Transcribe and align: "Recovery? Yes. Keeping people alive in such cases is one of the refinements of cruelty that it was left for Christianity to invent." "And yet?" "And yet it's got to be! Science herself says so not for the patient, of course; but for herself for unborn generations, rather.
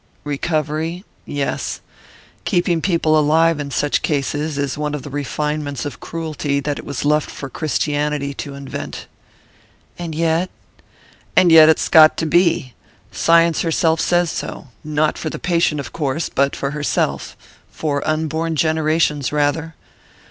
"Recovery? 0.23 1.05
Yes. 1.27 1.79
Keeping 2.43 2.81
people 2.81 3.19
alive 3.19 3.59
in 3.59 3.69
such 3.69 4.01
cases 4.01 4.57
is 4.57 4.75
one 4.75 4.95
of 4.95 5.03
the 5.03 5.11
refinements 5.11 5.85
of 5.85 5.99
cruelty 5.99 6.59
that 6.59 6.79
it 6.79 6.85
was 6.85 7.05
left 7.05 7.29
for 7.29 7.51
Christianity 7.51 8.33
to 8.33 8.55
invent." 8.55 9.05
"And 9.99 10.15
yet?" 10.15 10.49
"And 11.37 11.51
yet 11.51 11.69
it's 11.69 11.87
got 11.87 12.17
to 12.17 12.25
be! 12.25 12.73
Science 13.11 13.61
herself 13.61 14.01
says 14.01 14.31
so 14.31 14.69
not 14.83 15.19
for 15.19 15.29
the 15.29 15.37
patient, 15.37 15.79
of 15.79 15.93
course; 15.93 16.29
but 16.29 16.55
for 16.55 16.71
herself 16.71 17.37
for 17.69 18.01
unborn 18.07 18.55
generations, 18.55 19.31
rather. 19.31 19.75